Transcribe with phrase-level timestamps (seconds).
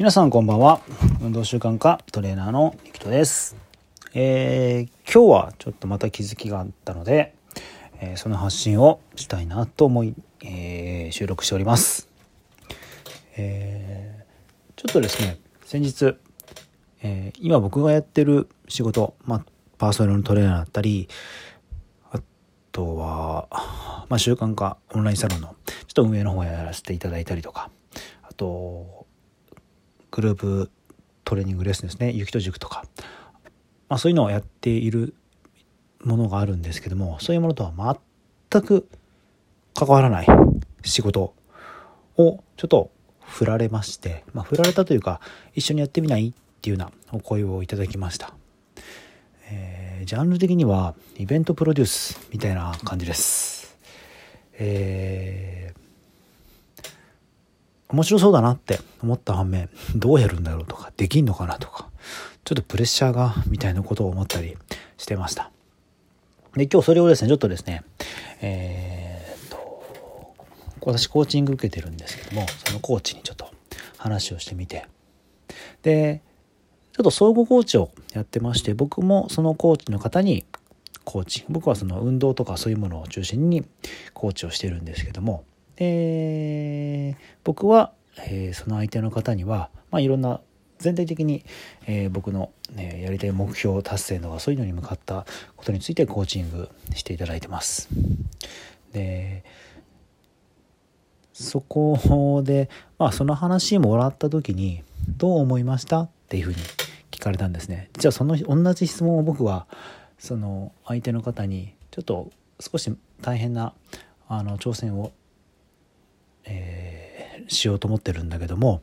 [0.00, 0.80] 皆さんこんばんは。
[1.20, 3.54] 運動習慣科トレーナーのゆきとです、
[4.14, 7.34] えー今日はちょっとまた気づきがあったので、
[8.00, 12.08] えーその発信をしたいなと思い、えー収録しております、
[13.36, 14.24] え
[14.74, 16.16] ちょっとですね先日、
[17.02, 19.44] え今僕がやってる仕事、まあ、
[19.76, 21.10] パーソナルのトレーナーだったり
[22.10, 22.20] あ
[22.72, 23.48] とは、
[24.08, 27.70] まあ、習慣化オンラインサロンのちょっと運営の方やらせていただいたりとか
[28.22, 29.09] あと
[30.10, 30.70] グループ
[31.24, 32.10] トレーニングレッスンですね。
[32.12, 32.84] 雪と塾とか、
[33.88, 35.14] まあ、そういうのをやっている
[36.04, 37.98] ものがあるんですけどもそういうものとは
[38.50, 38.88] 全く
[39.74, 40.26] 関わらない
[40.82, 41.34] 仕事
[42.16, 45.20] をちょっと振られまして、まあ、振られたというか
[45.54, 48.34] 一緒にやってみないっていうようなお声をいただきました、
[49.50, 53.78] えージャンル的にはイベントプロデュースみたいな感じです。
[54.54, 55.19] えー
[57.92, 61.88] 面白そうだなって思った反面どうやるんだろうとかできんのかなとか
[62.44, 64.56] ちょっとプレッシャーがみたいなことを思ったり
[64.96, 65.50] してました。
[66.54, 67.84] で今日それをですねちょっとですね
[68.40, 70.34] えーっと
[70.80, 73.50] 私コーチング受けてるんですけどもそのコーチにちょっと
[73.98, 74.86] 話をしてみて。
[75.82, 76.22] で
[76.92, 80.44] ちょっと相互コーチをやってまして僕もそのコーチの方に
[81.04, 83.64] コーチ僕はその運動とかそういうものを中心に
[84.12, 85.44] コーチをしてるんですけども
[85.80, 90.40] で僕は、えーその相手の方には、まあ、いろんな
[90.78, 91.44] 全体的に、
[91.86, 95.24] えー僕の、ね、やりたい目標達成とかそういうのに向かった
[95.56, 97.88] ことについてコーチングしていただいてます。
[98.92, 99.42] で
[101.32, 104.82] そこで、まあ、その話もらった時に
[105.16, 106.56] 「どう思いました?」っていうふうに
[107.10, 107.88] 聞かれたんですね。
[107.98, 109.66] じゃあその同じ質問を僕は
[110.18, 113.72] その相手の方にちょっと少し大変な
[114.28, 115.12] あの挑戦を、
[116.44, 118.80] えーしようと思ってるんだけども、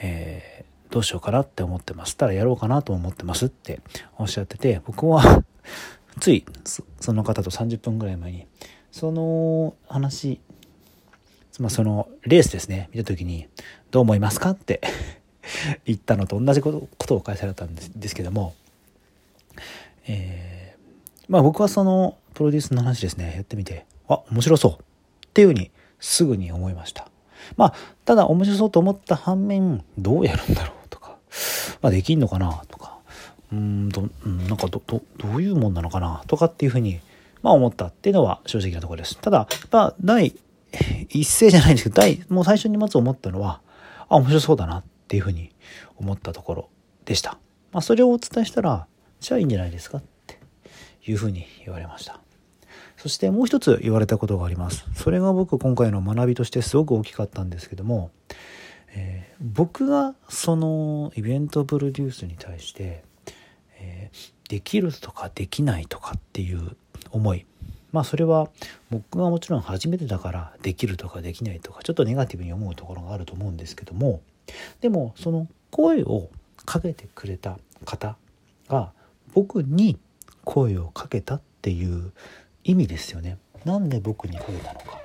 [0.00, 0.62] えー
[0.92, 2.18] どうしようかなって思ってます。
[2.18, 3.80] たらやろうかなと思ってますって
[4.18, 5.42] おっしゃってて僕は
[6.20, 6.44] つい
[7.00, 8.46] その方と30分ぐらい前に
[8.90, 10.38] その話
[11.58, 12.90] まあそのレースですね。
[12.92, 13.48] 見た時に
[13.90, 14.82] 「どう思いますか?」って
[15.86, 18.52] 言ったのと同じことことを返されたんですですけども
[20.06, 23.32] えーまあ僕はそのプロデュースの話ですね。
[23.36, 24.72] やってみてあ面白そう。
[24.72, 24.76] っ
[25.32, 25.70] ていうふうに
[26.02, 27.08] すぐに思いました。
[27.56, 27.74] まあ
[28.04, 31.16] ただ面白そうと思った反面どうやるんだろうとか、
[31.80, 32.98] まあ、できんのかなとか
[33.50, 34.08] うーんど
[34.48, 37.00] なんかどどどういうもんなのかなとかっていうふうに
[37.40, 39.16] まあ思ったっていうのは正直なところです。
[39.18, 40.34] ただやっぱ第
[41.08, 43.60] 一声じゃないんですけど第もう最初にまず思ったのは
[44.08, 45.50] あ面白そうだなっていうふうに
[45.96, 46.68] 思ったところ
[47.04, 47.38] でした。
[47.72, 48.86] まあそれをお伝えしたら
[49.20, 50.38] じゃあいいんじゃないですかって
[51.06, 52.20] いうふうに言われました。
[53.02, 54.84] そしてもう一つ言われたことがあります。
[54.94, 58.12] それが僕今回の学びとしてすごく大きかったんですけども、
[58.94, 63.02] えー僕がそのイベントプロデュースに対して、
[63.80, 66.76] えーできるとかできないとかっていう
[67.10, 67.44] 思い。
[67.90, 68.50] まあそれは
[68.90, 74.20] 僕がもちろん初めてだからできるとかできないとかちょっとネガティブに思うところがあると思うんですけども
[74.80, 76.30] でもその声を
[76.64, 78.16] かけてくれた方
[78.68, 78.92] が
[79.34, 79.98] 僕に
[80.44, 82.12] 声をかけたっていう
[82.64, 83.38] 意味ですよね。
[83.64, 85.02] なんで僕にかけたのか。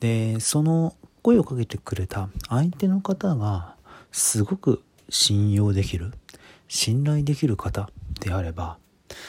[0.00, 3.74] でその声をかけてくれた相手の方が
[4.12, 6.12] すごく信用できる
[6.68, 8.78] 信頼できる方であれば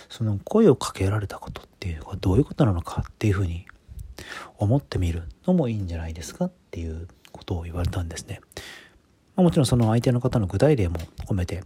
[0.10, 3.66] その声をかけられたことっていうのがどういうことなのかっていうふうに
[4.58, 8.42] 思ってみるのもいいんじゃないですかっていうことを言われたんですね。
[9.36, 11.64] まもちろんその相手の方の具体例も込めて、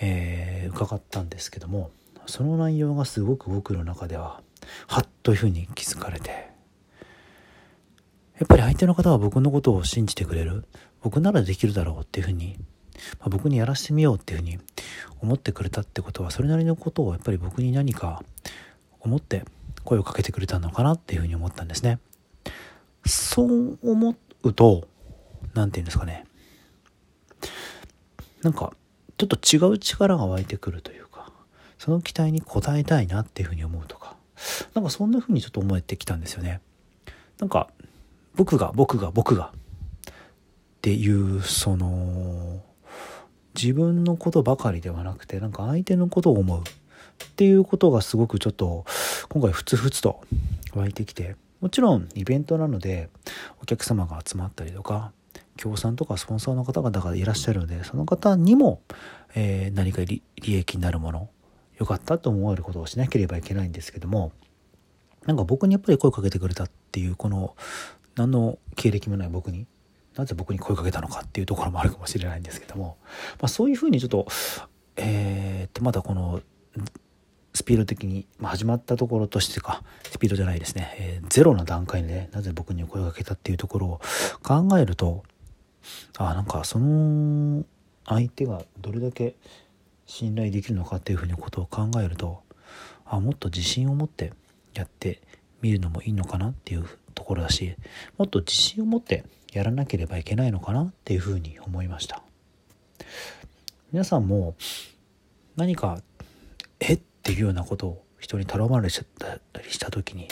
[0.00, 1.90] えー伺ったんですけども
[2.26, 4.40] その内容がすごく僕の中では
[4.86, 6.48] はっというふうに気づかれて。
[8.38, 10.64] やっぱり相手の方は僕のことを信じてくれる？
[11.02, 12.56] 僕ならできるだろうっていうふうに、
[13.18, 14.58] まあ僕にやらせてみようっていうふうに
[15.20, 18.22] 思ってくれたってことはそれなりのことをやっぱり僕に何か
[19.00, 19.44] 思って
[19.82, 21.98] 声をかけてくれたのかなっていうふうに思ったんですね。
[23.04, 24.14] そう思
[24.44, 24.86] うと
[25.54, 26.24] 何て言うんですかね。
[28.42, 28.72] なんか
[29.16, 31.32] ちょっと違う力が湧いてくるというか
[31.76, 33.97] その期待に応えたいなっていうふうに思うと。
[34.74, 36.60] なんかそんなふうにちょっと思えてきたんですよね。
[37.38, 37.68] なんか
[38.34, 39.52] 僕が僕が僕が
[40.08, 40.12] っ
[40.80, 42.62] ていうその
[43.54, 48.84] 自分のことばかりではなくてなんか相手のことを思うっていうことがすごくちょっと
[49.28, 50.20] 今回ふつふつと
[50.74, 53.10] 湧いてきてもちろんイベントなので
[53.60, 55.12] お客様が集まったりとか
[55.56, 58.80] 協賛とかスポンサーの方々がいらっしゃるのでその方にも、
[59.34, 61.28] えー何か利益になるもの
[61.78, 64.32] 良かったと思えることをしなければいけないんですけども
[65.26, 67.54] なんか僕にやっぱり声かけてくれたっていうこの
[68.16, 69.66] 何の経歴もない僕に
[70.16, 72.96] なぜ僕に声かけたのかっていうところもあるかもしれないんですけども、
[73.40, 74.26] まあ、そういうふうにちょっと
[74.96, 76.40] えー、っとまだこの
[77.54, 84.00] スピード的に、まあ、始まったところとしてかスピードじゃないですね、えー、ゼロの段階で、ね、なぜ僕に声かけたっていうところを
[84.42, 85.22] 考えると
[86.16, 87.64] あなんかその
[88.04, 89.36] 相手がどれだけ
[90.08, 92.42] 信頼できるのかっていうふうにことを考えると
[93.04, 94.32] あもっと自信を持って
[94.74, 95.20] やって
[95.60, 97.76] みるのもいいのかなっていうところだし
[98.16, 102.22] もっと自信を持ってやらなければいけないのかなっていうふうに思いました。
[103.92, 104.54] 皆さんも
[105.56, 106.02] 何か
[106.80, 109.06] えっていうようなことを人に頼まれちゃっ
[109.52, 110.28] たりした時に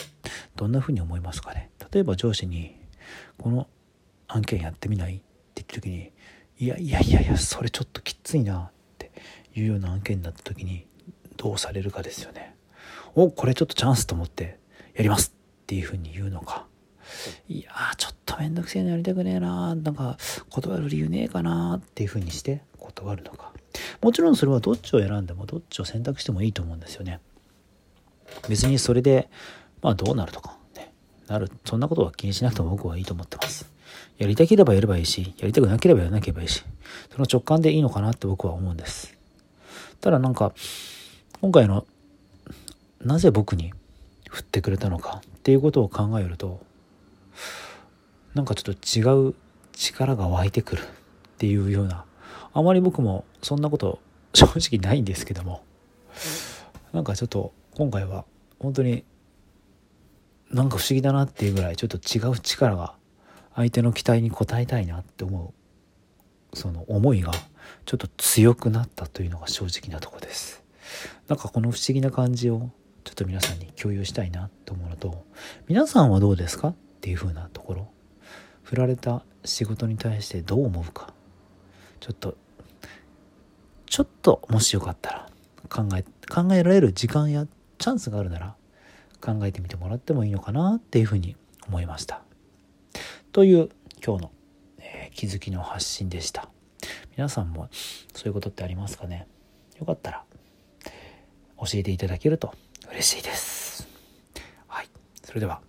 [0.55, 1.69] どんなふうに思いますかね？
[1.91, 2.75] 例えば上司に
[3.37, 3.67] 「この
[4.27, 5.23] 案件やってみない?」って
[5.55, 6.11] 言った時に
[6.59, 8.71] 「いやいやいやいやそれちょっときついな」
[9.59, 10.85] いうような案件だった時に
[11.35, 12.55] どうされるかですよね。
[13.15, 14.59] おこれちょっとチャンスと思って
[14.93, 15.33] やります
[15.63, 16.65] っていうふうに言うのか。
[17.47, 19.83] いやちょっとめんどくせえのやりたくねえなー。
[19.83, 20.17] なんか
[20.49, 23.53] 断る理由ねえかなっていうふうにして断るのか。
[24.01, 27.19] もちろんそれはどっちを選んでもどっちを選択してもいいと思うんですよね。
[28.49, 29.29] 別にそれで
[29.81, 30.93] まあどうなるとかね
[31.27, 33.69] なるそんなことは気にしなくても僕はいいと思ってます。
[34.17, 36.63] やりたければやればいいしやりたくなければやらなければいいし
[37.11, 39.16] その直感でいいのかなって僕は思うんです。
[40.01, 40.53] ただなんか
[41.41, 41.85] 今回の
[43.01, 43.73] なぜ僕に
[44.29, 46.59] 振ってくれたのかっていうことを考えると
[48.33, 49.35] なんかちょっと違う
[49.73, 50.85] 力が湧いてくるっ
[51.37, 52.05] ていうような
[52.53, 53.99] あまり僕もそんなこと
[54.33, 55.63] 正直ないんですけども
[56.93, 58.25] なんかちょっと今回は
[58.59, 59.03] 本当に
[60.51, 62.95] なんか不思議だなっていうぐらいちょっと違う力が
[63.55, 65.53] 相手の期待に応えたいなって思
[66.53, 67.31] うその思いが
[67.85, 70.63] ちょっと強くなったというのが正直なとこです。
[71.27, 72.69] なんかこの不思議な感じを
[73.03, 75.25] ちょっと皆さんに共有したいなと思うのと
[75.67, 77.91] 皆さんはどうですかっていう風なところ。
[78.63, 81.13] 振られた仕事に対してどう思うか。
[81.99, 82.37] ちょっと
[83.85, 85.29] ちょっともしよかったら
[85.69, 87.47] 考え考えられる時間や
[87.77, 88.55] チャンスがあるなら
[89.21, 91.35] 考えてみてもらってもいいのかなっていうふうに
[91.67, 92.21] 思いました。
[93.31, 93.69] という
[94.05, 94.31] 今日の、
[94.79, 96.49] え、気づきの発信でした。
[97.17, 97.67] 皆さんも
[98.13, 99.27] そういうことってありますかね？
[99.79, 100.23] よかったら
[101.57, 102.53] 教えていただけると
[102.91, 103.87] 嬉しいです。
[104.67, 104.87] はい。
[105.23, 105.61] それでは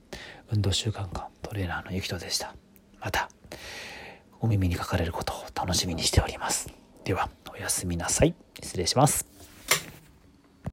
[0.53, 2.55] 運動習慣科トレーナーのゆきとでした。
[3.01, 3.31] また
[4.41, 6.71] お耳にかかれることを楽しみにしております。
[7.05, 8.35] ではおやすみなさい。
[8.63, 9.38] 失礼します。